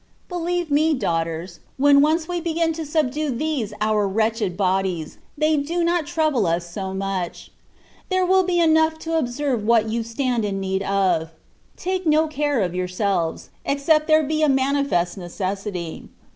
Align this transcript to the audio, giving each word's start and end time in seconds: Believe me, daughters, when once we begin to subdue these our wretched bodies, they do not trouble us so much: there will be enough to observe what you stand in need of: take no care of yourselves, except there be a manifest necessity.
Believe 0.29 0.71
me, 0.71 0.95
daughters, 0.95 1.59
when 1.77 2.01
once 2.01 2.27
we 2.27 2.41
begin 2.41 2.73
to 2.73 2.87
subdue 2.87 3.29
these 3.29 3.71
our 3.79 4.07
wretched 4.07 4.57
bodies, 4.57 5.19
they 5.37 5.57
do 5.57 5.83
not 5.83 6.07
trouble 6.07 6.47
us 6.47 6.67
so 6.67 6.91
much: 6.91 7.51
there 8.09 8.25
will 8.25 8.41
be 8.41 8.59
enough 8.59 8.97
to 8.97 9.15
observe 9.15 9.63
what 9.63 9.89
you 9.89 10.01
stand 10.01 10.43
in 10.43 10.59
need 10.59 10.81
of: 10.81 11.29
take 11.77 12.07
no 12.07 12.25
care 12.27 12.61
of 12.61 12.73
yourselves, 12.73 13.51
except 13.63 14.07
there 14.07 14.23
be 14.23 14.41
a 14.41 14.49
manifest 14.49 15.19
necessity. 15.19 16.09